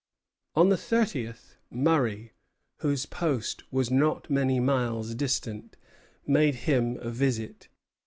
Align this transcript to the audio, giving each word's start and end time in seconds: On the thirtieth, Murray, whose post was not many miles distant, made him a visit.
On 0.55 0.69
the 0.69 0.77
thirtieth, 0.77 1.57
Murray, 1.69 2.31
whose 2.77 3.05
post 3.05 3.71
was 3.71 3.91
not 3.91 4.31
many 4.31 4.59
miles 4.59 5.13
distant, 5.13 5.77
made 6.25 6.55
him 6.65 6.97
a 7.01 7.11
visit. 7.11 7.67